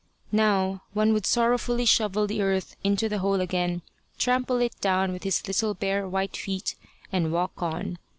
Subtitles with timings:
[0.31, 3.83] Now one would sorrowfully shovel the earth into the hole again,
[4.17, 6.73] trample it down with his little bare white feet,
[7.13, 7.99] and walk on.